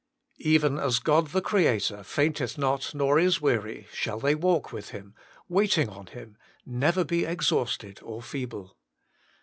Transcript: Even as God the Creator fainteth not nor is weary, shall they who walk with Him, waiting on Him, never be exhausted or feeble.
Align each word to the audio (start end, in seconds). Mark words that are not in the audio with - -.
Even 0.39 0.79
as 0.79 0.97
God 0.97 1.27
the 1.27 1.43
Creator 1.43 2.01
fainteth 2.01 2.57
not 2.57 2.95
nor 2.95 3.19
is 3.19 3.39
weary, 3.39 3.85
shall 3.93 4.19
they 4.19 4.31
who 4.31 4.39
walk 4.39 4.71
with 4.73 4.89
Him, 4.89 5.13
waiting 5.47 5.89
on 5.89 6.07
Him, 6.07 6.37
never 6.65 7.03
be 7.03 7.23
exhausted 7.23 7.99
or 8.01 8.19
feeble. 8.23 8.75